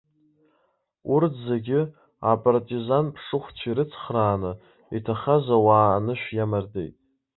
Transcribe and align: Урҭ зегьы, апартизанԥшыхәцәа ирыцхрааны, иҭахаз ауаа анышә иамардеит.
Урҭ 1.13 1.33
зегьы, 1.47 1.79
апартизанԥшыхәцәа 2.31 3.65
ирыцхрааны, 3.69 4.51
иҭахаз 4.97 5.45
ауаа 5.55 5.89
анышә 5.97 6.27
иамардеит. 6.37 6.95